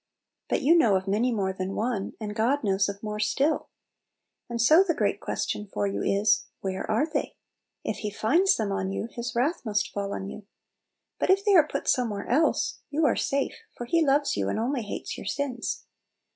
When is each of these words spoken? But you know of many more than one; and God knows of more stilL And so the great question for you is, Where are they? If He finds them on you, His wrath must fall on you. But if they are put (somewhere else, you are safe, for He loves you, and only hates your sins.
But 0.49 0.63
you 0.63 0.75
know 0.75 0.95
of 0.95 1.07
many 1.07 1.31
more 1.31 1.53
than 1.53 1.75
one; 1.75 2.13
and 2.19 2.35
God 2.35 2.63
knows 2.63 2.89
of 2.89 3.03
more 3.03 3.19
stilL 3.19 3.69
And 4.49 4.59
so 4.59 4.83
the 4.83 4.95
great 4.95 5.19
question 5.19 5.67
for 5.67 5.85
you 5.85 6.01
is, 6.01 6.45
Where 6.61 6.89
are 6.89 7.05
they? 7.05 7.35
If 7.83 7.97
He 7.97 8.09
finds 8.09 8.57
them 8.57 8.71
on 8.71 8.91
you, 8.91 9.09
His 9.11 9.35
wrath 9.35 9.63
must 9.63 9.91
fall 9.93 10.15
on 10.15 10.27
you. 10.27 10.47
But 11.19 11.29
if 11.29 11.45
they 11.45 11.53
are 11.53 11.67
put 11.67 11.87
(somewhere 11.87 12.27
else, 12.27 12.79
you 12.89 13.05
are 13.05 13.15
safe, 13.15 13.57
for 13.77 13.85
He 13.85 14.03
loves 14.03 14.35
you, 14.35 14.49
and 14.49 14.57
only 14.57 14.81
hates 14.81 15.19
your 15.19 15.27
sins. 15.27 15.85